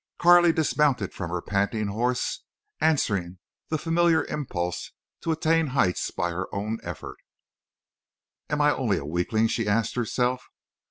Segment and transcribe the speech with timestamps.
[0.17, 2.43] Carley dismounted from her panting horse,
[2.79, 3.37] answering
[3.69, 7.17] the familiar impulse to attain heights by her own effort.
[8.49, 10.47] "Am I only a weakling?" she asked herself.